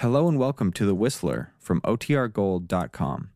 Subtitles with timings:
[0.00, 3.28] Hello and welcome to The Whistler from OTRGold.com.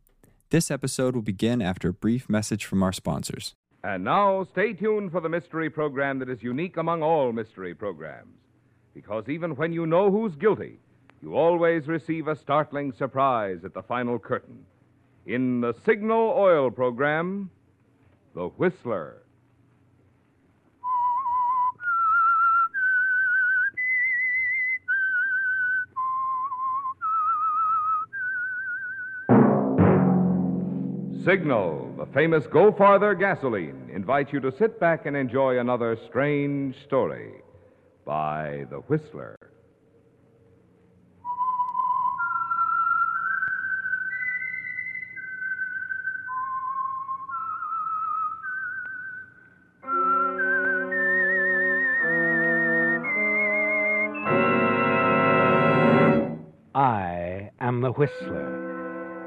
[0.48, 3.52] This episode will begin after a brief message from our sponsors.
[3.82, 8.38] And now, stay tuned for the mystery program that is unique among all mystery programs.
[8.94, 10.78] Because even when you know who's guilty,
[11.20, 14.64] you always receive a startling surprise at the final curtain.
[15.26, 17.50] In the Signal Oil program,
[18.34, 19.23] The Whistler.
[31.24, 36.76] Signal, the famous Go Farther gasoline, invites you to sit back and enjoy another strange
[36.84, 37.40] story
[38.04, 39.34] by The Whistler.
[56.74, 58.53] I am the Whistler,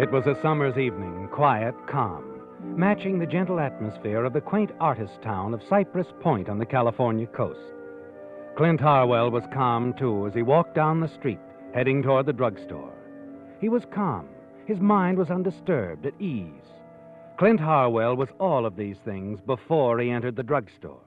[0.00, 2.24] It was a summer's evening, quiet, calm,
[2.74, 7.26] matching the gentle atmosphere of the quaint artist town of Cypress Point on the California
[7.26, 7.74] coast.
[8.56, 11.38] Clint Harwell was calm, too, as he walked down the street,
[11.74, 12.94] heading toward the drugstore.
[13.60, 14.26] He was calm.
[14.64, 16.72] His mind was undisturbed, at ease.
[17.36, 21.04] Clint Harwell was all of these things before he entered the drugstore.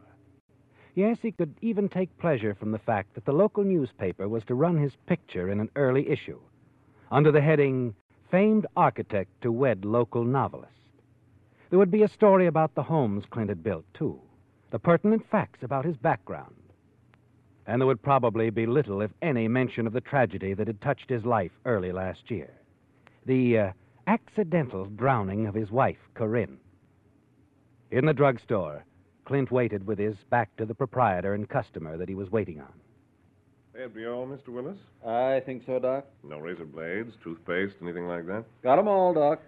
[0.94, 4.54] Yes, he could even take pleasure from the fact that the local newspaper was to
[4.54, 6.40] run his picture in an early issue
[7.14, 7.94] under the heading
[8.34, 10.74] Famed Architect to Wed Local Novelist.
[11.70, 14.20] There would be a story about the homes Clint had built, too,
[14.72, 16.56] the pertinent facts about his background.
[17.68, 21.12] And there would probably be little, if any, mention of the tragedy that had touched
[21.12, 22.50] his life early last year
[23.28, 23.72] the uh,
[24.08, 26.58] accidental drowning of his wife, Corinne.
[27.92, 28.84] In the drugstore,
[29.26, 32.74] Clint waited with his back to the proprietor and customer that he was waiting on.
[33.74, 34.50] That'd be all, Mr.
[34.50, 34.78] Willis?
[35.06, 36.06] I think so, Doc.
[36.24, 38.44] No razor blades, toothpaste, anything like that?
[38.62, 39.42] Got 'em all, Doc.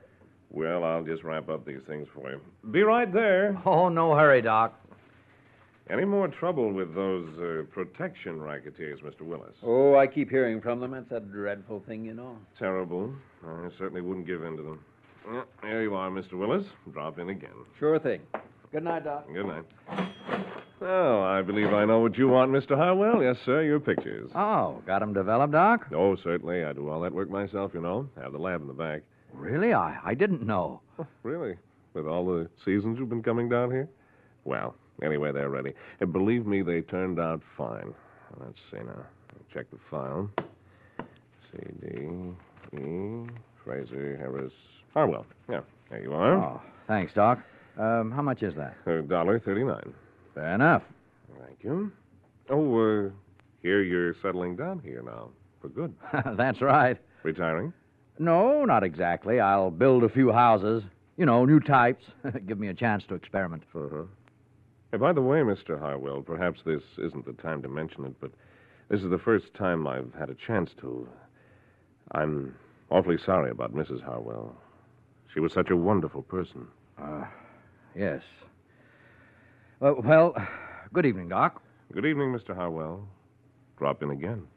[0.52, 2.41] Well, I'll just wrap up these things for you.
[2.72, 3.59] Be right there.
[3.66, 4.74] Oh, no hurry, Doc.
[5.90, 9.22] Any more trouble with those uh, protection racketeers, Mr.
[9.22, 9.53] Willis?
[9.62, 10.96] Oh, I keep hearing from them.
[10.96, 12.38] It's a dreadful thing, you know.
[12.58, 13.14] Terrible.
[13.46, 15.44] I certainly wouldn't give in to them.
[15.62, 16.34] There you are, Mr.
[16.34, 16.66] Willis.
[16.91, 17.52] Drop in again.
[17.78, 18.22] Sure thing.
[18.72, 19.28] Good night, Doc.
[19.31, 19.64] Good night.
[20.88, 22.78] Oh, I believe I know what you want, Mr.
[22.78, 23.23] Harwell.
[23.23, 24.29] Yes, sir, your pictures.
[24.35, 25.88] Oh, got 'em developed, Doc?
[25.91, 26.63] Oh, certainly.
[26.63, 28.07] I do all that work myself, you know.
[28.22, 29.01] Have the lab in the back.
[29.34, 29.73] Really?
[29.73, 30.81] I, I didn't know.
[31.00, 31.56] Oh, really?
[31.96, 33.90] With all the seasons you've been coming down here?
[34.44, 35.73] Well, anyway, they're ready.
[36.01, 37.94] And believe me, they turned out fine.
[38.40, 39.06] Let's see now.
[39.52, 40.29] Check the file.
[41.52, 43.28] C D E
[43.63, 44.53] Fraser Harris
[44.94, 45.25] Harwell.
[45.50, 46.35] Yeah, there you are.
[46.35, 47.40] Oh, thanks, Doc.
[47.79, 48.75] Um, how much is that?
[48.85, 49.94] A dollar thirty-nine.
[50.35, 50.84] Fair enough.
[51.40, 51.91] Thank you.
[52.50, 53.09] Oh, uh,
[53.62, 55.29] here you're settling down here now
[55.62, 55.96] for good.
[56.38, 56.97] That's right.
[57.23, 57.73] Retiring?
[58.19, 59.40] No, not exactly.
[59.40, 60.84] I'll build a few houses.
[61.18, 62.03] You know, new types.
[62.47, 63.63] Give me a chance to experiment.
[63.73, 64.03] Uh-huh.
[64.91, 65.79] Hey, by the way, Mr.
[65.79, 68.31] Harwell, perhaps this isn't the time to mention it, but
[68.90, 71.07] this is the first time I've had a chance to.
[72.12, 72.53] I'm
[72.91, 74.03] awfully sorry about Mrs.
[74.03, 74.56] Harwell.
[75.34, 76.67] She was such a wonderful person.
[77.02, 77.23] Uh,
[77.96, 78.22] yes.
[79.81, 80.34] Uh, well,
[80.94, 81.62] good evening, Doc.
[81.94, 82.56] Good evening, Mr.
[82.56, 83.08] Harwell.
[83.78, 84.47] Drop in again.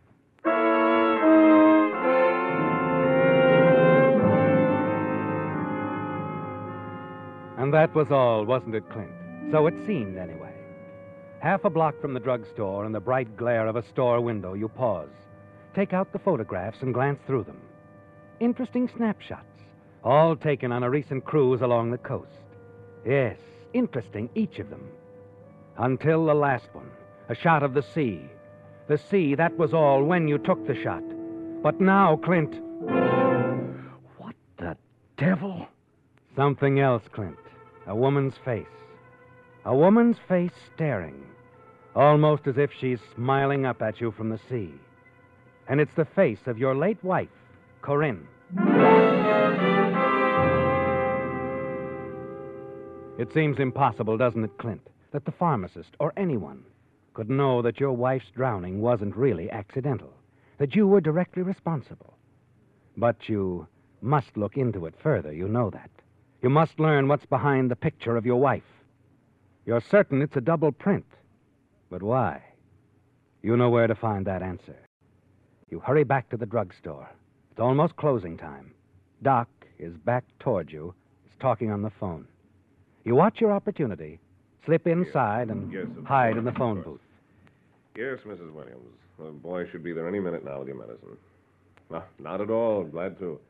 [7.58, 9.10] And that was all, wasn't it, Clint?
[9.50, 10.54] So it seemed, anyway.
[11.40, 14.68] Half a block from the drugstore, in the bright glare of a store window, you
[14.68, 15.08] pause,
[15.74, 17.60] take out the photographs, and glance through them.
[18.38, 19.62] Interesting snapshots,
[20.04, 22.30] all taken on a recent cruise along the coast.
[23.04, 23.38] Yes,
[23.72, 24.88] interesting, each of them.
[25.78, 26.90] Until the last one,
[27.28, 28.20] a shot of the sea.
[28.88, 31.02] The sea, that was all when you took the shot.
[31.62, 32.54] But now, Clint.
[34.16, 34.76] What the
[35.16, 35.68] devil?
[36.34, 37.38] Something else, Clint.
[37.86, 38.66] A woman's face.
[39.64, 41.26] A woman's face staring,
[41.94, 44.72] almost as if she's smiling up at you from the sea.
[45.68, 47.28] And it's the face of your late wife,
[47.82, 48.26] Corinne.
[53.18, 56.64] It seems impossible, doesn't it, Clint, that the pharmacist or anyone
[57.14, 60.12] could know that your wife's drowning wasn't really accidental,
[60.58, 62.14] that you were directly responsible.
[62.96, 63.66] But you
[64.00, 65.90] must look into it further, you know that.
[66.42, 68.62] You must learn what's behind the picture of your wife.
[69.66, 71.06] You're certain it's a double print.
[71.90, 72.42] But why?
[73.42, 74.76] You know where to find that answer.
[75.70, 77.08] You hurry back to the drugstore.
[77.50, 78.72] It's almost closing time.
[79.22, 80.94] Doc is back toward you,
[81.26, 82.26] is talking on the phone.
[83.04, 84.20] You watch your opportunity,
[84.64, 87.00] slip inside, and Yes, hide course, in the phone booth.
[87.96, 88.52] Yes, Mrs.
[88.52, 88.94] Williams.
[89.18, 91.16] The boy should be there any minute now with your medicine.
[91.90, 92.84] No, not at all.
[92.84, 93.40] Glad to.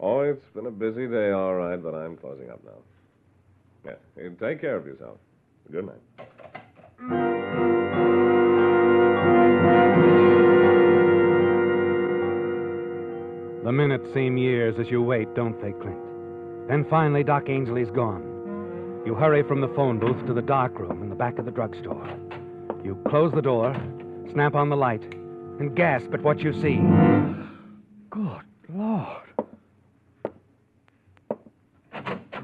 [0.00, 2.72] Oh, it's been a busy day, all right, but I'm closing up now.
[3.84, 5.18] Yeah, you take care of yourself.
[5.70, 7.16] Good night.
[13.64, 15.98] The minutes seem years as you wait, don't they, Clint?
[16.68, 18.35] Then finally, Doc Ainsley's gone.
[19.06, 21.52] You hurry from the phone booth to the dark room in the back of the
[21.52, 22.04] drugstore.
[22.82, 23.72] You close the door,
[24.32, 25.04] snap on the light,
[25.60, 26.80] and gasp at what you see.
[28.10, 29.22] Good Lord.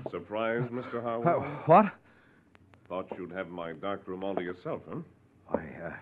[0.08, 1.04] Surprised, Mr.
[1.04, 1.86] Uh, what?
[2.88, 5.00] Thought you'd have my dark room all to yourself, huh?
[5.52, 5.92] I, uh,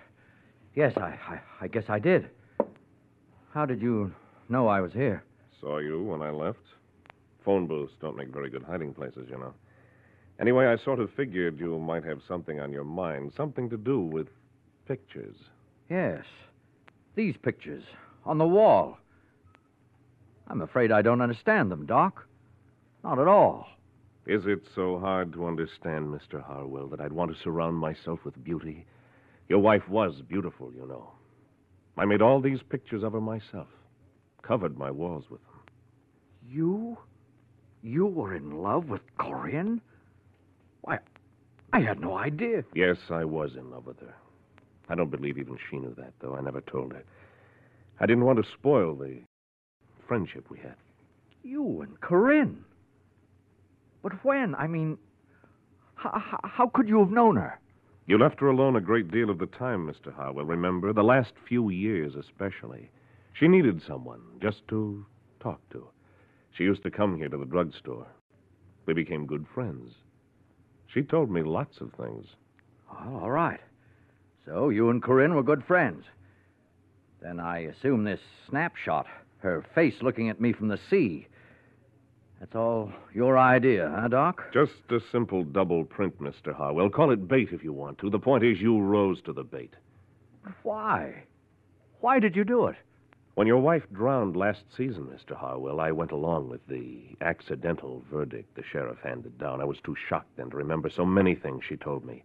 [0.75, 2.29] yes, I, I, I guess I did.
[3.55, 4.13] How did you
[4.51, 5.25] know I was here?
[5.59, 6.59] Saw you when I left.
[7.47, 9.55] Phone booths don't make very good hiding places, you know.
[10.41, 14.01] Anyway, I sort of figured you might have something on your mind, something to do
[14.01, 14.29] with
[14.89, 15.37] pictures.
[15.91, 16.25] Yes.
[17.15, 17.85] These pictures
[18.25, 18.99] on the wall.
[20.49, 22.27] I'm afraid I don't understand them, Doc.
[23.05, 23.69] Not at all.
[24.27, 26.43] Is it so hard to understand, Mr.
[26.43, 28.87] Harwell, that I'd want to surround myself with beauty?
[29.49, 31.11] Your wife was beautiful, you know.
[31.99, 33.69] I made all these pictures of her myself,
[34.43, 35.61] covered my walls with them.
[36.49, 36.97] You?
[37.83, 39.83] You were in love with Corinne?
[41.73, 42.65] I had no idea.
[42.75, 44.15] Yes, I was in love with her.
[44.89, 46.35] I don't believe even she knew that, though.
[46.35, 47.05] I never told her.
[48.01, 49.21] I didn't want to spoil the
[50.09, 50.75] friendship we had.
[51.45, 52.65] You and Corinne.
[54.03, 54.55] But when?
[54.57, 54.99] I mean,
[55.95, 57.61] how, how could you have known her?
[58.07, 60.13] You left her alone a great deal of the time, Mr.
[60.13, 60.93] Harwell, remember?
[60.93, 62.91] The last few years, especially.
[63.35, 65.07] She needed someone just to
[65.39, 65.87] talk to.
[66.51, 68.09] She used to come here to the drugstore.
[68.87, 69.93] We became good friends.
[70.93, 72.27] She told me lots of things.
[72.91, 73.61] Oh, all right.
[74.45, 76.05] So you and Corinne were good friends.
[77.23, 79.07] Then I assume this snapshot,
[79.39, 81.29] her face looking at me from the sea.
[82.41, 84.43] That's all your idea, huh, Doc?
[84.53, 86.55] Just a simple double print, Mr.
[86.55, 86.89] Harwell.
[86.89, 88.09] Call it bait if you want to.
[88.09, 89.75] The point is, you rose to the bait.
[90.63, 91.25] Why?
[92.01, 92.77] Why did you do it?
[93.41, 95.35] When your wife drowned last season, Mr.
[95.35, 99.63] Harwell, I went along with the accidental verdict the sheriff handed down.
[99.63, 102.23] I was too shocked then to remember so many things she told me.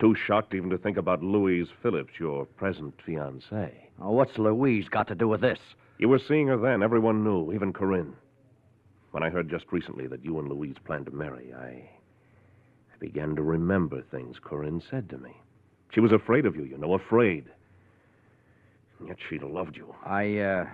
[0.00, 3.74] Too shocked even to think about Louise Phillips, your present fiancée.
[4.00, 5.58] Oh, what's Louise got to do with this?
[5.98, 6.82] You were seeing her then.
[6.82, 8.16] Everyone knew, even Corinne.
[9.10, 11.90] When I heard just recently that you and Louise planned to marry, I.
[12.94, 15.36] I began to remember things Corinne said to me.
[15.92, 17.44] She was afraid of you, you know, afraid.
[19.06, 19.94] Yet she'd have loved you.
[20.04, 20.66] I, uh.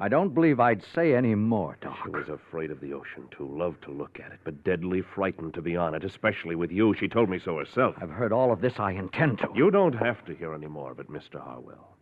[0.00, 1.98] I don't believe I'd say any more, Doc.
[2.04, 3.48] She was afraid of the ocean, too.
[3.48, 6.94] Loved to look at it, but deadly frightened to be on it, especially with you.
[6.94, 7.96] She told me so herself.
[8.00, 8.74] I've heard all of this.
[8.78, 9.48] I intend to.
[9.56, 11.40] You don't have to hear any more of it, Mr.
[11.40, 11.96] Harwell.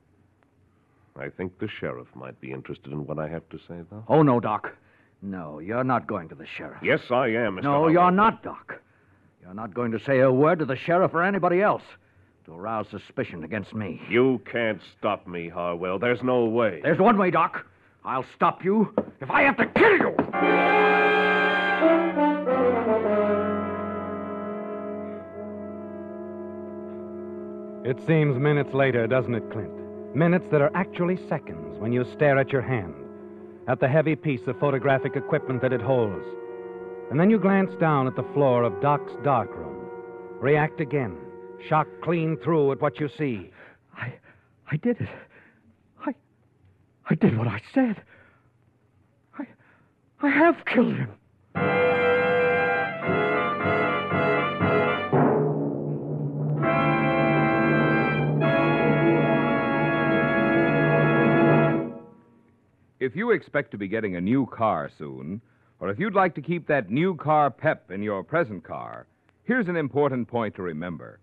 [1.18, 4.04] I think the sheriff might be interested in what I have to say, though.
[4.08, 4.76] Oh, no, Doc.
[5.22, 6.82] No, you're not going to the sheriff.
[6.82, 7.62] Yes, I am, Mr.
[7.62, 7.92] No, Harwell.
[7.92, 8.78] you're not, Doc.
[9.40, 11.82] You're not going to say a word to the sheriff or anybody else
[12.46, 14.00] to arouse suspicion against me.
[14.08, 15.98] You can't stop me, Harwell.
[15.98, 16.80] There's no way.
[16.80, 17.66] There's one way, Doc.
[18.04, 20.14] I'll stop you if I have to kill you.
[27.84, 30.14] It seems minutes later, doesn't it, Clint?
[30.14, 32.94] Minutes that are actually seconds when you stare at your hand,
[33.66, 36.24] at the heavy piece of photographic equipment that it holds.
[37.10, 39.88] And then you glance down at the floor of Doc's darkroom.
[40.40, 41.16] React again,
[41.68, 43.50] shocked clean through at what you see.
[43.96, 44.14] I,
[44.70, 45.08] I did it.
[46.04, 46.14] I,
[47.08, 48.02] I did what I said.
[49.38, 49.46] I,
[50.22, 51.10] I have killed him.
[62.98, 65.40] If you expect to be getting a new car soon,
[65.78, 69.06] or if you'd like to keep that new car pep in your present car,
[69.44, 71.20] here's an important point to remember.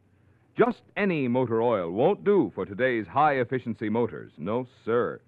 [0.55, 4.31] Just any motor oil won't do for today's high efficiency motors.
[4.38, 5.19] No, sir.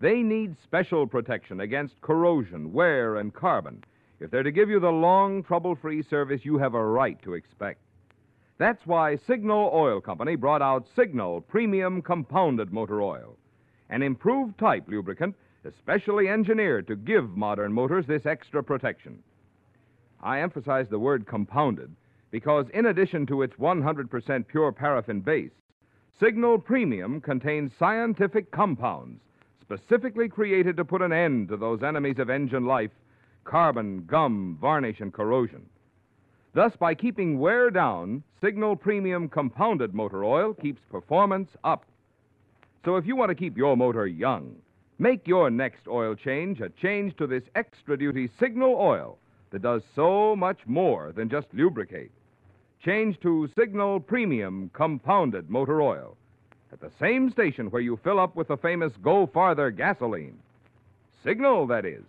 [0.00, 3.84] They need special protection against corrosion, wear, and carbon
[4.20, 7.34] if they're to give you the long, trouble free service you have a right to
[7.34, 7.80] expect.
[8.58, 13.36] That's why Signal Oil Company brought out Signal Premium Compounded Motor Oil,
[13.88, 15.34] an improved type lubricant
[15.64, 19.22] especially engineered to give modern motors this extra protection.
[20.22, 21.94] I emphasize the word compounded
[22.30, 25.50] because, in addition to its 100% pure paraffin base,
[26.18, 29.20] Signal Premium contains scientific compounds
[29.70, 32.90] specifically created to put an end to those enemies of engine life
[33.44, 35.64] carbon, gum, varnish, and corrosion.
[36.52, 41.86] Thus, by keeping wear down, Signal Premium Compounded Motor Oil keeps performance up.
[42.84, 44.56] So if you want to keep your motor young,
[44.98, 49.18] make your next oil change a change to this extra duty Signal oil
[49.50, 52.10] that does so much more than just lubricate.
[52.84, 56.16] Change to Signal Premium Compounded Motor Oil
[56.72, 60.38] at the same station where you fill up with the famous Go Farther gasoline.
[61.22, 62.02] Signal, that is.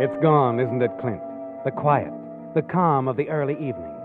[0.00, 1.22] It's gone, isn't it, Clint?
[1.64, 2.12] The quiet,
[2.54, 3.96] the calm of the early evening.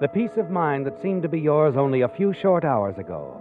[0.00, 3.40] The peace of mind that seemed to be yours only a few short hours ago.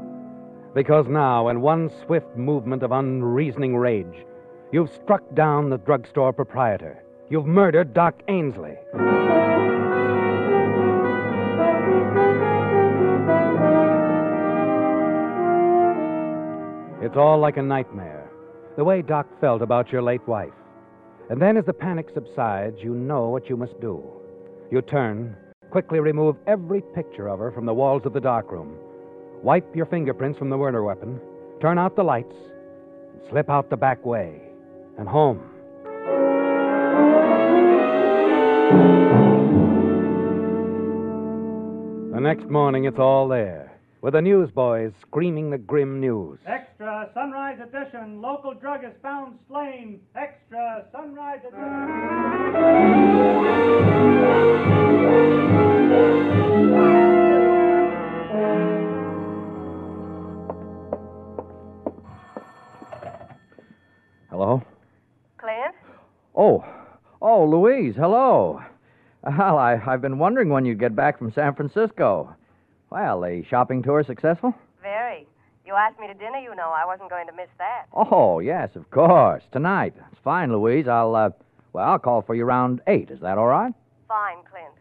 [0.74, 4.26] Because now, in one swift movement of unreasoning rage,
[4.72, 7.04] you've struck down the drugstore proprietor.
[7.30, 8.76] You've murdered Doc Ainsley.
[17.02, 18.30] It's all like a nightmare,
[18.78, 20.54] the way Doc felt about your late wife.
[21.30, 24.17] And then, as the panic subsides, you know what you must do.
[24.70, 25.38] You turn,
[25.70, 28.76] quickly remove every picture of her from the walls of the darkroom,
[29.42, 31.22] wipe your fingerprints from the murder weapon,
[31.62, 32.36] turn out the lights,
[33.30, 34.42] slip out the back way
[34.98, 35.40] and home.
[42.14, 43.72] The next morning, it's all there,
[44.02, 46.40] with the newsboys screaming the grim news.
[46.46, 48.22] Extra Sunrise Edition.
[48.22, 50.02] Local drug is found slain.
[50.14, 51.68] Extra Sunrise Edition.
[64.30, 64.62] Hello?
[65.38, 65.76] Clint?
[66.36, 66.64] Oh,
[67.22, 68.62] oh, Louise, hello.
[69.24, 72.36] Well, I, I've been wondering when you'd get back from San Francisco.
[72.92, 74.54] Well, the shopping tour successful?
[74.82, 75.28] Very.
[75.66, 76.70] You asked me to dinner, you know.
[76.70, 77.88] I wasn't going to miss that.
[77.94, 79.44] Oh, yes, of course.
[79.52, 79.96] Tonight.
[80.12, 80.88] It's fine, Louise.
[80.88, 81.32] I'll, uh,
[81.74, 83.10] well, I'll call for you around eight.
[83.10, 83.74] Is that all right?
[84.08, 84.74] Fine, Clint.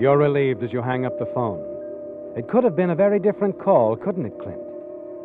[0.00, 1.62] You're relieved as you hang up the phone.
[2.34, 4.58] It could have been a very different call, couldn't it, Clint?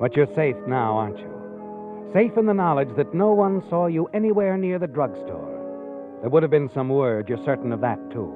[0.01, 2.09] But you're safe now, aren't you?
[2.11, 6.17] Safe in the knowledge that no one saw you anywhere near the drugstore.
[6.19, 8.33] There would have been some word, you're certain of that, too.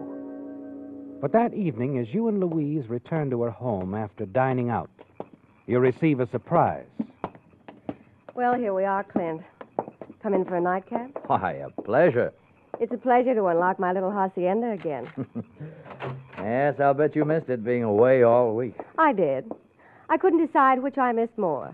[1.19, 4.89] But that evening, as you and Louise return to her home after dining out,
[5.67, 6.87] you receive a surprise.
[8.33, 9.41] Well, here we are, Clint.
[10.21, 11.11] Come in for a nightcap?
[11.27, 12.33] Why, a pleasure.
[12.79, 15.09] It's a pleasure to unlock my little hacienda again.
[16.37, 18.75] Yes, I'll bet you missed it being away all week.
[18.97, 19.51] I did.
[20.09, 21.73] I couldn't decide which I missed more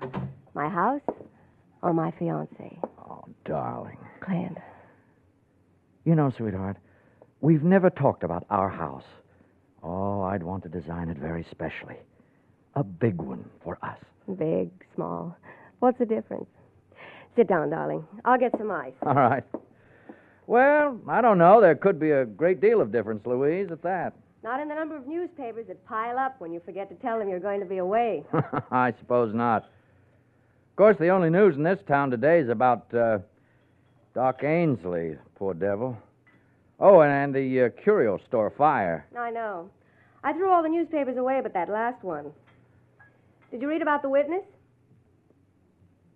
[0.55, 1.01] my house
[1.83, 2.79] or my fiance.
[2.97, 3.97] Oh, darling.
[4.21, 4.57] Clint.
[6.03, 6.77] You know, sweetheart,
[7.41, 9.03] we've never talked about our house.
[9.83, 11.97] Oh, I'd want to design it very specially.
[12.73, 13.99] A big one for us.
[14.37, 15.37] Big, small.
[15.79, 16.47] What's the difference?
[17.35, 18.05] Sit down, darling.
[18.23, 18.93] I'll get some ice.
[19.05, 19.43] All right.
[20.47, 21.59] Well, I don't know.
[21.59, 24.13] There could be a great deal of difference, Louise, at that.
[24.43, 27.27] Not in the number of newspapers that pile up when you forget to tell them
[27.27, 28.23] you're going to be away.
[28.71, 29.63] I suppose not.
[29.63, 33.19] Of course, the only news in this town today is about uh,
[34.13, 35.97] Doc Ainsley, poor devil.
[36.79, 39.07] Oh, and, and the uh, curio store fire.
[39.17, 39.69] I know.
[40.23, 42.31] I threw all the newspapers away but that last one.
[43.51, 44.43] Did you read about the witness?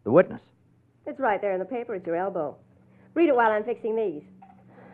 [0.03, 0.41] The witness.
[1.05, 2.55] It's right there in the paper at your elbow.
[3.13, 4.23] Read it while I'm fixing these.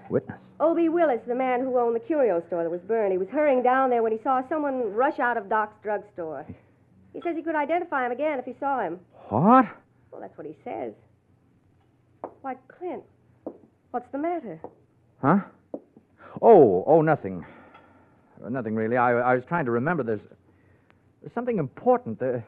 [0.09, 0.37] Witness.
[0.59, 0.89] O.B.
[0.89, 3.89] Willis, the man who owned the curio store that was burned, he was hurrying down
[3.89, 6.45] there when he saw someone rush out of Doc's drugstore.
[7.13, 8.99] He says he could identify him again if he saw him.
[9.29, 9.65] What?
[10.11, 10.93] Well, that's what he says.
[12.41, 13.03] Why, Clint,
[13.91, 14.61] what's the matter?
[15.21, 15.39] Huh?
[16.41, 17.45] Oh, oh, nothing.
[18.49, 18.97] Nothing really.
[18.97, 20.03] I, I was trying to remember.
[20.03, 20.21] There's,
[21.21, 22.21] there's something important.
[22.21, 22.39] Uh,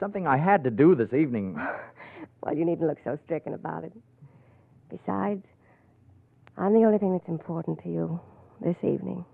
[0.00, 1.58] something I had to do this evening.
[2.46, 3.92] Well, you needn't look so stricken about it.
[4.88, 5.44] Besides,
[6.56, 8.20] I'm the only thing that's important to you
[8.60, 9.24] this evening.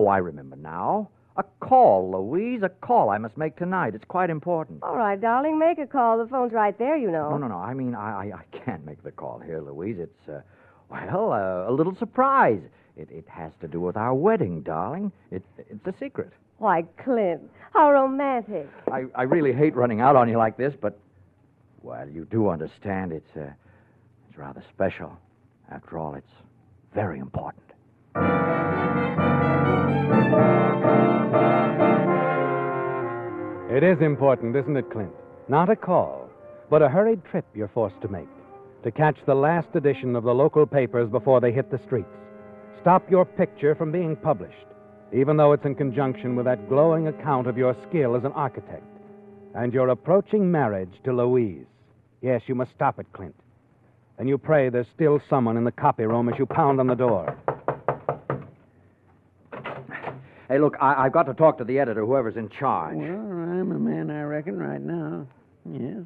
[0.00, 1.10] Oh, I remember now.
[1.36, 3.94] A call, Louise, a call I must make tonight.
[3.94, 4.82] It's quite important.
[4.82, 6.18] All right, darling, make a call.
[6.18, 7.30] The phone's right there, you know.
[7.30, 7.58] No, no, no.
[7.58, 9.98] I mean, I, I, I can't make the call here, Louise.
[10.00, 10.40] It's, uh,
[10.90, 12.60] well, uh, a little surprise.
[12.96, 15.12] It, it has to do with our wedding, darling.
[15.30, 16.32] It, it's a secret.
[16.58, 17.42] Why, Clint,
[17.72, 18.68] how romantic.
[18.90, 20.98] I, I really hate running out on you like this, but,
[21.82, 23.50] well, you do understand it's, uh,
[24.28, 25.18] it's rather special.
[25.70, 26.26] After all, it's
[26.94, 27.62] very important.
[33.70, 35.12] It is important, isn't it, Clint?
[35.48, 36.28] Not a call,
[36.68, 38.28] but a hurried trip you're forced to make
[38.82, 42.08] to catch the last edition of the local papers before they hit the streets.
[42.80, 44.66] Stop your picture from being published,
[45.12, 48.89] even though it's in conjunction with that glowing account of your skill as an architect
[49.54, 51.66] and your approaching marriage to Louise.
[52.20, 53.34] Yes, you must stop it, Clint.
[54.18, 56.94] And you pray there's still someone in the copy room as you pound on the
[56.94, 57.36] door.
[60.48, 62.96] Hey, look, I, I've got to talk to the editor, whoever's in charge.
[62.96, 65.26] Well, I'm a man, I reckon, right now.
[65.64, 66.02] Yes,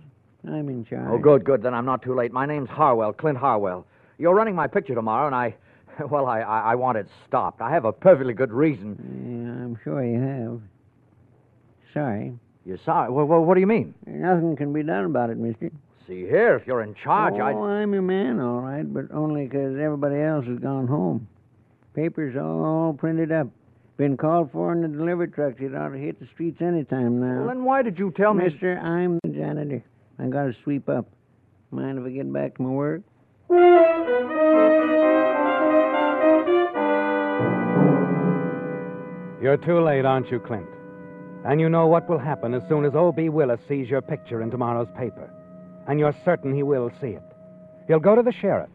[0.47, 1.09] I'm in charge.
[1.11, 1.63] Oh, good, good.
[1.63, 2.31] Then I'm not too late.
[2.31, 3.87] My name's Harwell, Clint Harwell.
[4.19, 5.55] You're running my picture tomorrow, and I,
[6.11, 7.63] well, I, I, I want it stopped.
[7.63, 8.97] I have a perfectly good reason.
[8.99, 10.61] Yeah, I'm sure you have.
[11.95, 12.39] Sorry.
[12.67, 13.11] You're sorry?
[13.11, 13.95] Well, well, what do you mean?
[14.07, 15.71] Nothing can be done about it, mister.
[16.07, 17.53] See here, if you're in charge, oh, I.
[17.53, 21.29] I'm your man, all right, but only 'cause everybody else has gone home.
[21.95, 23.49] Papers all printed up.
[23.97, 25.61] Been called for in the delivery trucks.
[25.61, 27.39] It ought to hit the streets any time now.
[27.39, 28.45] Well, then why did you tell me?
[28.45, 29.83] Mister, I'm the janitor.
[30.19, 31.07] I got to sweep up.
[31.71, 33.03] Mind if I get back to my work?
[39.41, 40.67] You're too late, aren't you, Clint?
[41.45, 43.29] And you know what will happen as soon as O.B.
[43.29, 45.31] Willis sees your picture in tomorrow's paper.
[45.87, 47.23] And you're certain he will see it.
[47.87, 48.71] He'll go to the sheriff,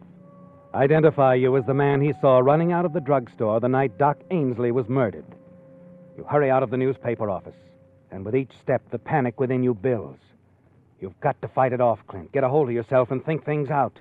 [0.72, 4.18] identify you as the man he saw running out of the drugstore the night Doc
[4.30, 5.26] Ainsley was murdered.
[6.16, 7.56] You hurry out of the newspaper office,
[8.12, 10.22] and with each step, the panic within you builds.
[11.00, 12.30] You've got to fight it off, Clint.
[12.30, 13.98] Get a hold of yourself and think things out.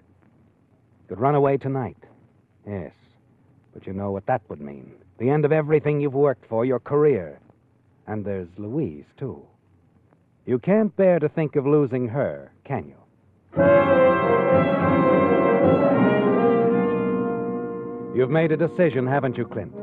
[1.09, 1.97] You'd run away tonight.
[2.67, 2.91] Yes.
[3.73, 4.91] But you know what that would mean.
[5.17, 7.39] The end of everything you've worked for, your career.
[8.09, 9.45] And there's Louise, too.
[10.47, 12.95] You can't bear to think of losing her, can you?
[18.15, 19.73] You've made a decision, haven't you, Clint?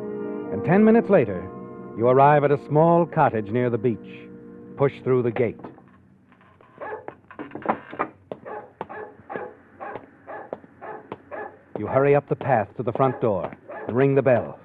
[0.52, 1.48] And ten minutes later,
[1.96, 4.28] you arrive at a small cottage near the beach.
[4.76, 5.60] Push through the gate.
[11.78, 14.58] You hurry up the path to the front door and ring the bell.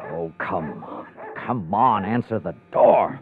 [0.00, 1.06] Oh, come on.
[1.46, 3.20] Come on, answer the door.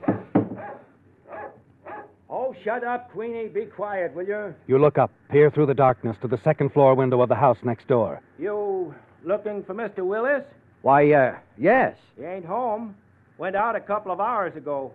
[2.29, 3.49] Oh, shut up, Queenie.
[3.49, 4.55] Be quiet, will you?
[4.67, 7.59] You look up, peer through the darkness to the second floor window of the house
[7.63, 8.21] next door.
[8.39, 10.05] You looking for Mr.
[10.05, 10.43] Willis?
[10.83, 11.97] Why, uh, yes.
[12.17, 12.97] He ain't home.
[13.39, 14.93] Went out a couple of hours ago.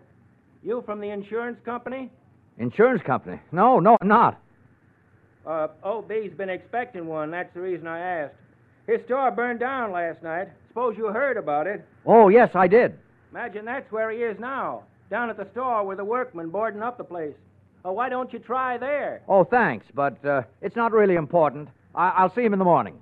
[0.63, 2.10] You from the insurance company?
[2.58, 3.39] Insurance company?
[3.52, 4.41] No, no, I'm not.
[5.46, 7.32] Uh, OB's been expecting one.
[7.32, 8.36] That's the reason I asked.
[8.88, 10.50] His store burned down last night.
[10.72, 11.86] Suppose you heard about it.
[12.06, 12.98] Oh, yes, I did.
[13.32, 16.98] Imagine that's where he is now, down at the store with the workmen boarding up
[16.98, 17.34] the place.
[17.84, 19.22] Oh, why don't you try there?
[19.28, 21.68] Oh, thanks, but uh, it's not really important.
[21.94, 22.98] I- I'll see him in the morning.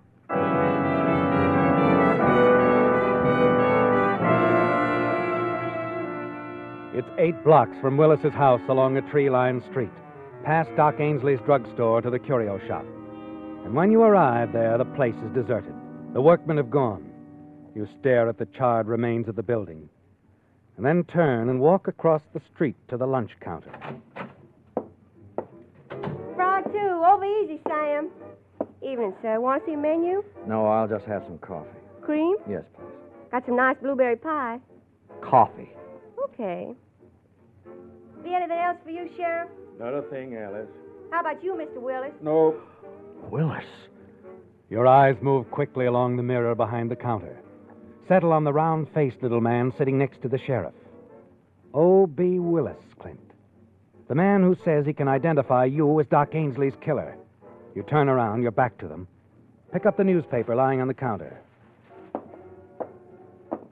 [6.92, 9.92] It's eight blocks from Willis's house along a tree lined street,
[10.44, 12.84] past Doc Ainsley's drugstore to the curio shop.
[13.64, 15.74] And when you arrive there, the place is deserted.
[16.14, 17.09] The workmen have gone.
[17.76, 19.90] You stare at the charred remains of the building,
[20.78, 23.72] and then turn and walk across the street to the lunch counter.
[26.36, 27.04] Frog two.
[27.06, 28.10] Over easy, Sam.
[28.82, 29.40] Evening, sir.
[29.40, 30.24] Want to see a menu?
[30.48, 31.70] No, I'll just have some coffee.
[32.02, 32.36] Cream?
[32.50, 32.86] Yes, please.
[33.32, 34.60] Got some nice blueberry pie.
[35.22, 35.72] Coffee.
[36.26, 36.74] Okay.
[38.24, 39.50] Be anything else for you, Sheriff?
[39.80, 40.68] Not a thing, Alice.
[41.12, 41.82] How about you, Mr.
[41.82, 42.12] Willis?
[42.22, 42.56] No.
[43.30, 43.66] Willis.
[44.70, 47.38] Your eyes move quickly along the mirror behind the counter,
[48.10, 50.74] settle on the round faced little man sitting next to the sheriff.
[51.74, 52.40] O.B.
[52.40, 53.20] Willis, Clint.
[54.10, 57.16] The man who says he can identify you as Doc Ainsley's killer.
[57.76, 59.08] You turn around, your back to them.
[59.72, 61.40] Pick up the newspaper lying on the counter.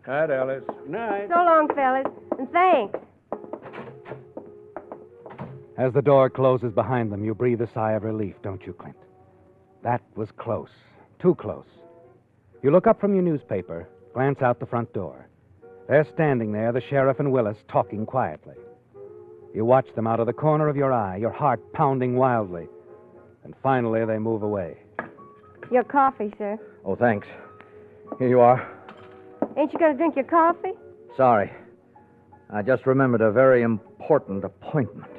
[0.08, 0.64] Night, Alice.
[0.88, 1.28] Night.
[1.30, 2.08] So long, fellas.
[2.38, 3.00] And thanks.
[5.78, 8.96] As the door closes behind them, you breathe a sigh of relief, don't you, Clint?
[9.84, 10.70] That was close.
[11.20, 11.66] Too close.
[12.62, 15.28] You look up from your newspaper, glance out the front door.
[15.88, 18.56] They're standing there, the sheriff and Willis, talking quietly.
[19.54, 22.68] You watch them out of the corner of your eye, your heart pounding wildly.
[23.44, 24.78] And finally, they move away.
[25.72, 26.58] Your coffee, sir.
[26.86, 27.28] Oh, thanks.
[28.20, 28.68] Here you are.
[29.58, 30.74] Ain't you going to drink your coffee?
[31.16, 31.52] Sorry.
[32.50, 35.12] I just remembered a very important appointment.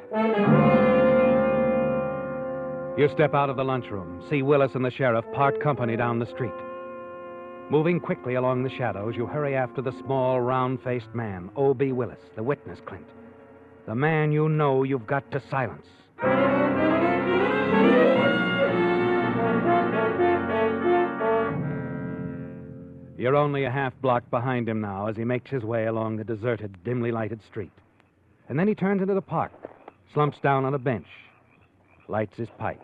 [2.99, 6.27] You step out of the lunchroom, see Willis and the sheriff part company down the
[6.27, 6.53] street.
[7.71, 11.93] Moving quickly along the shadows, you hurry after the small, round faced man, O.B.
[11.93, 13.07] Willis, the witness, Clint.
[13.85, 15.87] The man you know you've got to silence.
[23.19, 26.25] You're only a half block behind him now as he makes his way along the
[26.25, 27.73] deserted, dimly lighted street.
[28.49, 29.53] And then he turns into the park,
[30.15, 31.09] slumps down on a bench,
[32.09, 32.81] lights his pipe.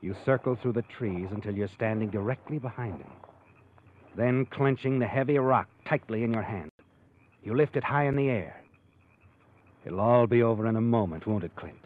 [0.00, 3.10] You circle through the trees until you're standing directly behind him.
[4.16, 6.70] Then, clenching the heavy rock tightly in your hand,
[7.42, 8.62] you lift it high in the air.
[9.84, 11.76] It'll all be over in a moment, won't it, Clint?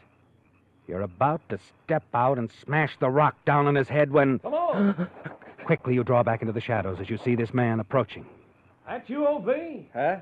[0.86, 4.40] You're about to step out and smash the rock down on his head when.
[4.42, 4.94] Hello.
[5.66, 8.24] Quickly, you draw back into the shadows as you see this man approaching.
[8.86, 9.86] That's you, O.B.
[9.92, 10.16] Huh?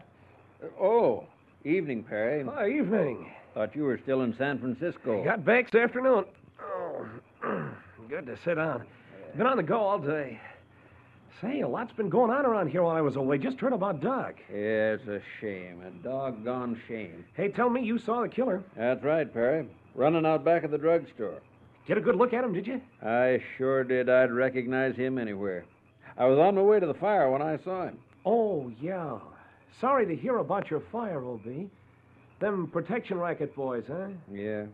[0.81, 1.25] Oh,
[1.65, 2.45] evening, Perry.
[2.45, 3.31] Oh, evening.
[3.55, 5.23] Thought you were still in San Francisco.
[5.23, 6.25] Got back this afternoon.
[6.61, 7.07] Oh,
[8.09, 8.85] good to sit down.
[9.37, 10.41] Been on the go all day.
[11.41, 13.37] Say, a lot's been going on around here while I was away.
[13.37, 14.37] Just heard about Doc.
[14.51, 15.83] Yeah, it's a shame.
[15.83, 17.27] A doggone shame.
[17.35, 18.65] Hey, tell me you saw the killer.
[18.75, 19.69] That's right, Perry.
[19.95, 21.43] Running out back of the drugstore.
[21.87, 22.81] Get a good look at him, did you?
[23.03, 24.09] I sure did.
[24.09, 25.67] I'd recognize him anywhere.
[26.17, 27.99] I was on my way to the fire when I saw him.
[28.25, 29.19] Oh, yeah.
[29.79, 31.69] Sorry to hear about your fire, O.B.
[32.41, 34.09] Them protection racket boys, huh?
[34.33, 34.65] Yeah.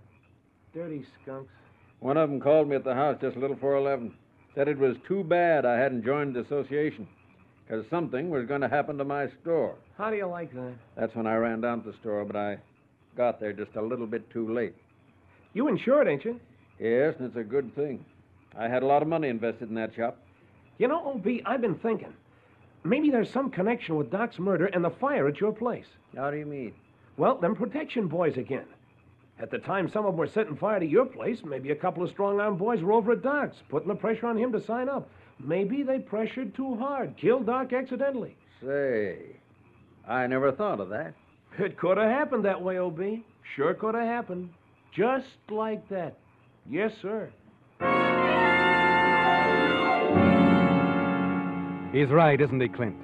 [0.72, 1.52] Dirty skunks.
[1.98, 4.14] One of them called me at the house just a little before 11.
[4.54, 7.06] Said it was too bad I hadn't joined the association.
[7.64, 9.76] Because something was going to happen to my store.
[9.96, 10.72] How do you like that?
[10.96, 12.58] That's when I ran down to the store, but I
[13.16, 14.74] got there just a little bit too late.
[15.54, 16.38] You insured, ain't you?
[16.78, 18.04] Yes, and it's a good thing.
[18.58, 20.18] I had a lot of money invested in that shop.
[20.78, 22.12] You know, O.B., I've been thinking.
[22.84, 25.86] Maybe there's some connection with Doc's murder and the fire at your place.
[26.16, 26.74] How do you mean?
[27.16, 28.66] Well, them protection boys again.
[29.42, 32.04] At the time some of them were setting fire to your place, maybe a couple
[32.04, 34.88] of strong arm boys were over at Doc's, putting the pressure on him to sign
[34.88, 35.10] up.
[35.40, 38.36] Maybe they pressured too hard, killed Doc accidentally.
[38.64, 39.18] Say,
[40.06, 41.14] I never thought of that.
[41.58, 43.24] It could have happened that way, O.B.
[43.56, 44.50] Sure could have happened.
[44.94, 46.16] Just like that.
[46.70, 47.28] Yes, sir.
[51.92, 52.96] He's right, isn't he, Clint?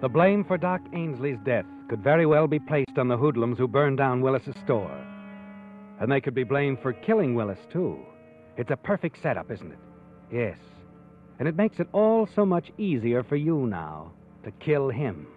[0.00, 3.68] The blame for Doc Ainsley's death could very well be placed on the hoodlums who
[3.68, 4.98] burned down Willis's store.
[6.02, 7.96] And they could be blamed for killing Willis, too.
[8.56, 9.78] It's a perfect setup, isn't it?
[10.32, 10.58] Yes.
[11.38, 14.10] And it makes it all so much easier for you now
[14.42, 15.28] to kill him.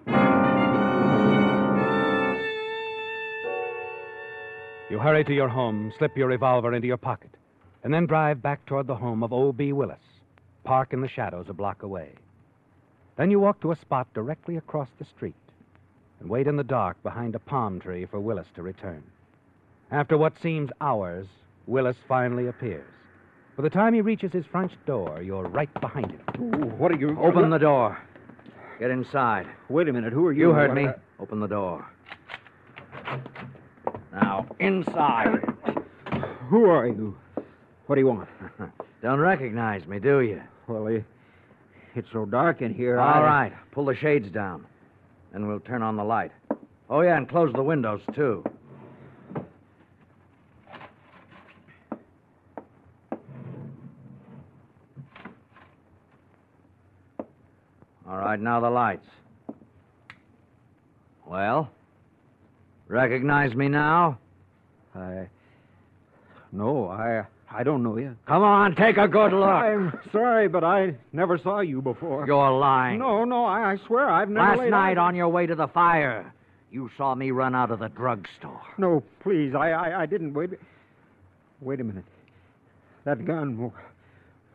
[4.89, 7.37] You hurry to your home, slip your revolver into your pocket,
[7.83, 9.71] and then drive back toward the home of O.B.
[9.71, 9.99] Willis.
[10.63, 12.13] Park in the shadows a block away.
[13.17, 15.35] Then you walk to a spot directly across the street
[16.19, 19.03] and wait in the dark behind a palm tree for Willis to return.
[19.91, 21.27] After what seems hours,
[21.67, 22.85] Willis finally appears.
[23.55, 26.77] By the time he reaches his front door, you're right behind him.
[26.77, 27.17] What are you.
[27.19, 27.97] Open the door.
[28.79, 29.47] Get inside.
[29.69, 30.11] Wait a minute.
[30.11, 30.49] Who are you?
[30.49, 30.87] You heard me.
[31.19, 31.85] Open the door.
[34.11, 35.39] Now, inside.
[36.49, 37.15] Who are you?
[37.85, 38.29] What do you want?
[39.01, 40.41] Don't recognize me, do you?
[40.67, 41.01] Well,
[41.95, 42.99] it's so dark in here.
[42.99, 43.25] All I...
[43.25, 43.53] right.
[43.71, 44.65] Pull the shades down.
[45.31, 46.31] Then we'll turn on the light.
[46.89, 48.43] Oh, yeah, and close the windows, too.
[58.07, 59.07] All right, now the lights.
[61.25, 61.69] Well?
[62.87, 64.19] Recognize me now?
[64.93, 65.27] I.
[66.51, 67.25] No, I.
[67.49, 68.15] I don't know you.
[68.27, 69.47] Come on, take a good look.
[69.47, 72.25] I'm sorry, but I never saw you before.
[72.27, 72.99] You're lying.
[72.99, 74.57] No, no, I, I swear I've never.
[74.57, 76.33] Last night on your way to the fire,
[76.69, 78.61] you saw me run out of the drugstore.
[78.77, 80.33] No, please, I, I, I didn't.
[80.33, 80.51] Wait.
[81.61, 82.03] Wait a minute.
[83.05, 83.71] That gun.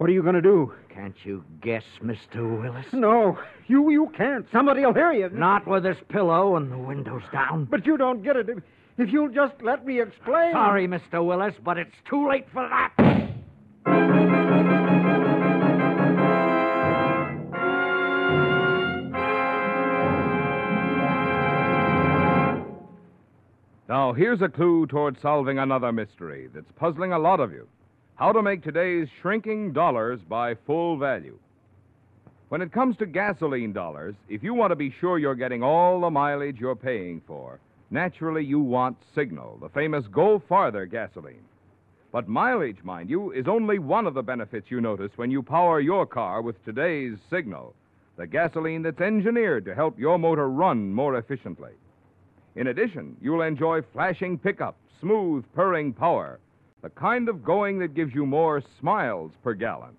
[0.01, 0.73] What are you going to do?
[0.89, 2.59] Can't you guess, Mr.
[2.59, 2.87] Willis?
[2.95, 4.47] No, you you can't.
[4.51, 5.29] Somebody'll hear you.
[5.29, 7.67] Not with this pillow and the windows down.
[7.67, 8.49] But you don't get it.
[8.49, 8.63] If,
[8.97, 10.53] if you'll just let me explain.
[10.53, 11.23] Sorry, Mr.
[11.23, 12.95] Willis, but it's too late for that.
[23.87, 27.69] Now, here's a clue toward solving another mystery that's puzzling a lot of you
[28.21, 31.39] how to make today's shrinking dollars by full value.
[32.51, 35.99] When it comes to gasoline dollars, if you want to be sure you're getting all
[35.99, 41.47] the mileage you're paying for, naturally you want Signal, the famous Go Farther gasoline.
[42.13, 45.81] But mileage, mind you, is only one of the benefits you notice when you power
[45.81, 47.75] your car with today's Signal,
[48.19, 51.73] the gasoline that's engineered to help your motor run more efficiently.
[52.55, 56.39] In addition, you'll enjoy flashing pickup, smooth, purring power,
[56.83, 59.97] the kind of going that gives you more smiles per gallon.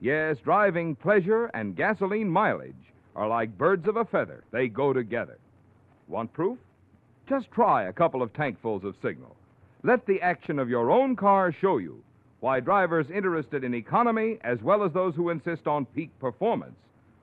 [0.00, 2.74] Yes, driving pleasure and gasoline mileage
[3.16, 4.44] are like birds of a feather.
[4.52, 5.38] They go together.
[6.06, 6.58] Want proof?
[7.28, 9.36] Just try a couple of tankfuls of Signal.
[9.82, 12.02] Let the action of your own car show you
[12.40, 16.76] why drivers interested in economy, as well as those who insist on peak performance,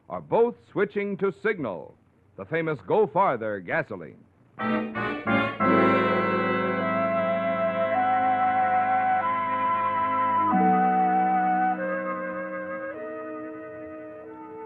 [0.10, 1.96] are both switching to Signal,
[2.38, 4.18] the famous Go Farther gasoline.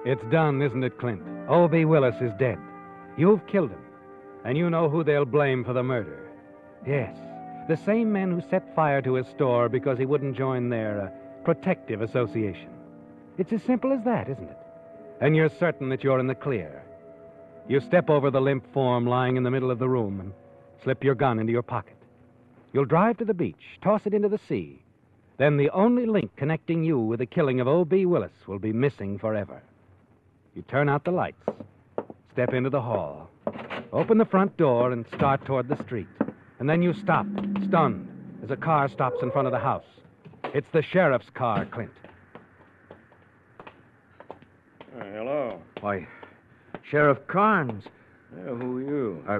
[0.09, 1.21] It's done, isn't it, Clint?
[1.47, 1.85] O.B.
[1.85, 2.57] Willis is dead.
[3.15, 3.83] You've killed him.
[4.43, 6.27] And you know who they'll blame for the murder.
[6.83, 7.15] Yes,
[7.67, 11.43] the same men who set fire to his store because he wouldn't join their uh,
[11.45, 12.69] protective association.
[13.37, 14.57] It's as simple as that, isn't it?
[15.21, 16.81] And you're certain that you're in the clear.
[17.67, 20.33] You step over the limp form lying in the middle of the room and
[20.83, 21.97] slip your gun into your pocket.
[22.73, 24.81] You'll drive to the beach, toss it into the sea.
[25.37, 28.07] Then the only link connecting you with the killing of O.B.
[28.07, 29.61] Willis will be missing forever.
[30.55, 31.43] You turn out the lights,
[32.33, 33.29] step into the hall,
[33.93, 36.07] open the front door, and start toward the street.
[36.59, 37.25] And then you stop,
[37.63, 38.07] stunned,
[38.43, 39.85] as a car stops in front of the house.
[40.53, 41.91] It's the sheriff's car, Clint.
[43.61, 45.61] Uh, hello.
[45.81, 46.07] Why,
[46.83, 47.83] Sheriff Carnes.
[48.35, 49.23] Yeah, who are you?
[49.27, 49.39] Uh,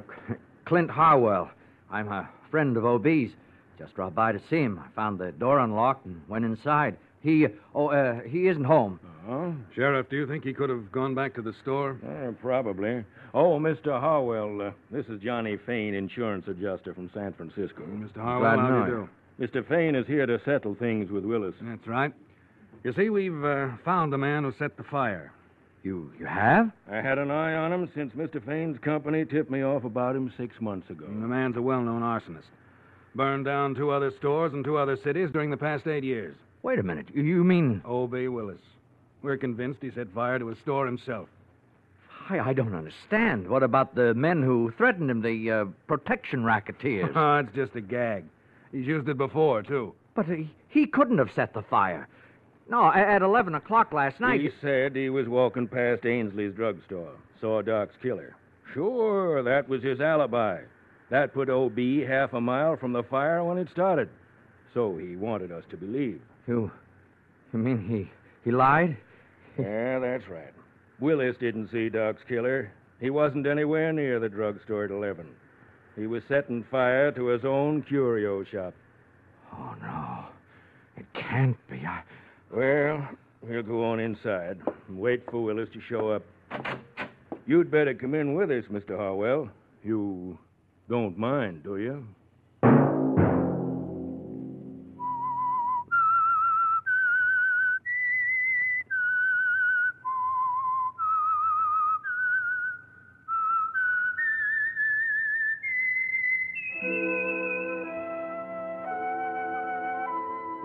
[0.65, 1.50] Clint Harwell.
[1.91, 3.32] I'm a friend of O.B.'s.
[3.78, 4.80] Just dropped by to see him.
[4.80, 6.98] I found the door unlocked and went inside.
[7.21, 8.99] He, oh, uh, he isn't home.
[9.27, 9.53] Oh?
[9.75, 11.97] Sheriff, do you think he could have gone back to the store?
[12.03, 13.03] Uh, probably.
[13.34, 13.99] Oh, Mr.
[13.99, 17.84] Harwell, uh, this is Johnny Fain, insurance adjuster from San Francisco.
[17.86, 18.17] Mr.
[18.17, 19.10] Harwell, Glad how do you you.
[19.39, 19.60] do?
[19.60, 19.67] Mr.
[19.67, 21.55] Fain is here to settle things with Willis.
[21.62, 22.13] That's right.
[22.84, 25.32] You see, we've uh, found the man who set the fire.
[25.84, 26.71] You, you have?
[26.91, 28.43] I had an eye on him since Mr.
[28.45, 31.05] Fain's company tipped me off about him six months ago.
[31.05, 32.47] The man's a well-known arsonist.
[33.15, 36.36] Burned down two other stores in two other cities during the past eight years.
[36.63, 37.08] Wait a minute.
[37.13, 37.82] You- You mean.
[37.86, 38.28] O.B.
[38.28, 38.60] Willis.
[39.22, 41.28] We're convinced he set fire to his store himself.
[42.30, 43.48] I, I don't understand.
[43.50, 47.12] What about the men who threatened him, the uh, protection racketeers?
[47.15, 48.24] Oh, it's just a gag.
[48.72, 49.93] He's used it before, too.
[50.15, 52.08] but he, he couldn't have set the fire.
[52.69, 54.41] No, at 11 o'clock last night.
[54.41, 58.36] He said he was walking past Ainsley's drugstore, saw Doc's killer.
[58.76, 60.62] Sure, that was his alibi.
[61.10, 62.02] That put O.B.
[62.02, 64.08] half a mile from the fire when it started.
[64.76, 66.22] So he wanted us to believe.
[66.47, 66.71] You,
[67.54, 68.10] you mean he,
[68.43, 68.97] he lied?
[69.58, 70.54] yeah, that's right.
[70.99, 72.71] Willis didn't see Doc's killer.
[72.99, 75.28] He wasn't anywhere near the drugstore at 11.
[75.95, 78.73] He was setting fire to his own curio shop.
[79.54, 80.25] Oh, no.
[80.97, 81.78] It can't be.
[81.86, 82.04] I...
[82.52, 83.08] Well,
[83.41, 86.23] we'll go on inside and wait for Willis to show up.
[87.45, 88.97] You'd better come in with us, Mr.
[88.97, 89.49] Harwell.
[89.84, 90.38] You
[90.89, 92.06] don't mind, do you?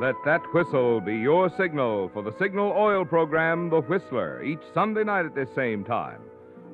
[0.05, 5.03] Let that whistle be your signal for the Signal Oil program, The Whistler, each Sunday
[5.03, 6.21] night at this same time.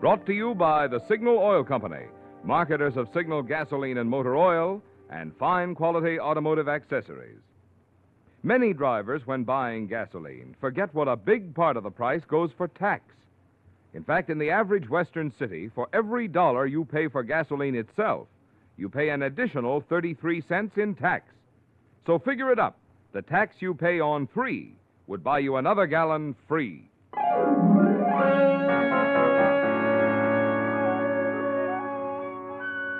[0.01, 2.07] Brought to you by the Signal Oil Company,
[2.43, 7.39] marketers of Signal gasoline and motor oil, and fine quality automotive accessories.
[8.43, 12.67] Many drivers, when buying gasoline, forget what a big part of the price goes for
[12.67, 13.05] tax.
[13.95, 18.27] In fact, in the average Western city, for every dollar you pay for gasoline itself,
[18.77, 21.31] you pay an additional 33 cents in tax.
[22.07, 22.80] So figure it up.
[23.13, 24.73] The tax you pay on three
[25.09, 26.89] would buy you another gallon free.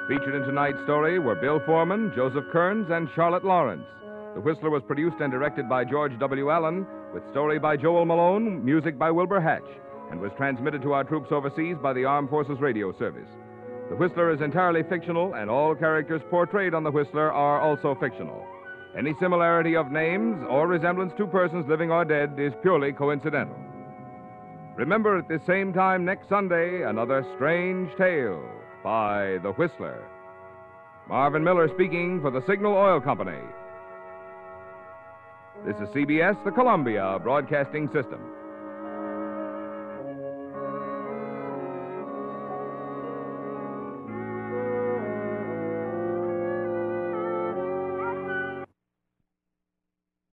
[0.09, 3.87] Featured in tonight's story were Bill Forman, Joseph Kearns, and Charlotte Lawrence.
[4.35, 6.51] The Whistler was produced and directed by George W.
[6.51, 9.63] Allen, with story by Joel Malone, music by Wilbur Hatch,
[10.11, 13.29] and was transmitted to our troops overseas by the Armed Forces Radio Service.
[13.89, 18.45] The Whistler is entirely fictional, and all characters portrayed on The Whistler are also fictional.
[18.97, 23.57] Any similarity of names or resemblance to persons living or dead is purely coincidental.
[24.77, 28.43] Remember at the same time next Sunday, another strange tale
[28.83, 30.03] by The Whistler.
[31.09, 33.39] Marvin Miller speaking for the Signal Oil Company.
[35.65, 38.21] This is CBS, the Columbia Broadcasting System.